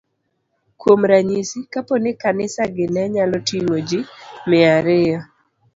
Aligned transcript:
Kuom 0.77 1.01
ranyisi, 1.09 1.59
kapo 1.73 1.93
ni 2.03 2.11
kanisagi 2.21 2.85
ne 2.93 3.03
nyalo 3.13 3.37
ting'o 3.47 3.77
ji 3.87 3.99
mia 4.47 4.69
ariyo, 4.79 5.19